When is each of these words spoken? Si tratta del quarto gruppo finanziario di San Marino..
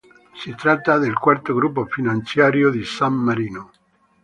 Si 0.33 0.55
tratta 0.55 0.97
del 0.97 1.13
quarto 1.13 1.53
gruppo 1.53 1.85
finanziario 1.85 2.71
di 2.71 2.83
San 2.83 3.13
Marino.. 3.13 3.69